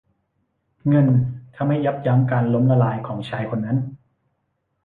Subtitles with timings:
[0.87, 1.07] เงิน
[1.55, 3.77] ทำให้ยับยั้งการล้มละลายของชายคนนั้น